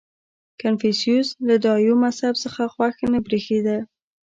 [0.61, 3.77] •کنفوسیوس له دایو مذهب څخه خوښ نه برېښېده.